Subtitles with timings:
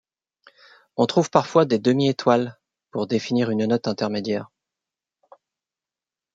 [0.97, 2.57] On trouve parfois des demi-étoiles
[2.89, 4.49] pour définir une note intermédiaire.